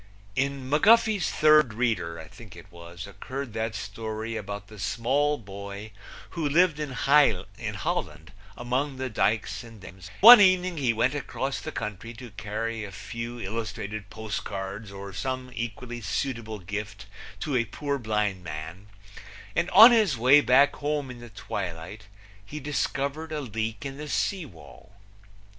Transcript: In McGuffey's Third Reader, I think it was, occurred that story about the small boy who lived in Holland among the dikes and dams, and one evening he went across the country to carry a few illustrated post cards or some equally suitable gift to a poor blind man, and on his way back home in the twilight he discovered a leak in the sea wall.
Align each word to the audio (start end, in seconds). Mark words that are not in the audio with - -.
In 0.35 0.67
McGuffey's 0.67 1.29
Third 1.29 1.75
Reader, 1.75 2.17
I 2.19 2.27
think 2.27 2.55
it 2.55 2.71
was, 2.71 3.05
occurred 3.05 3.53
that 3.53 3.75
story 3.75 4.35
about 4.35 4.65
the 4.65 4.79
small 4.79 5.37
boy 5.37 5.91
who 6.31 6.49
lived 6.49 6.79
in 6.79 6.89
Holland 6.93 8.31
among 8.57 8.95
the 8.95 9.11
dikes 9.11 9.63
and 9.63 9.79
dams, 9.79 10.09
and 10.09 10.17
one 10.21 10.41
evening 10.41 10.77
he 10.77 10.91
went 10.91 11.13
across 11.13 11.59
the 11.61 11.71
country 11.71 12.15
to 12.15 12.31
carry 12.31 12.83
a 12.83 12.91
few 12.91 13.37
illustrated 13.39 14.09
post 14.09 14.43
cards 14.43 14.91
or 14.91 15.13
some 15.13 15.51
equally 15.53 16.01
suitable 16.01 16.57
gift 16.57 17.05
to 17.41 17.55
a 17.55 17.65
poor 17.65 17.99
blind 17.99 18.43
man, 18.43 18.87
and 19.55 19.69
on 19.69 19.91
his 19.91 20.17
way 20.17 20.41
back 20.41 20.77
home 20.77 21.11
in 21.11 21.19
the 21.19 21.29
twilight 21.29 22.07
he 22.43 22.59
discovered 22.59 23.31
a 23.31 23.39
leak 23.39 23.85
in 23.85 23.97
the 23.97 24.09
sea 24.09 24.47
wall. 24.47 24.93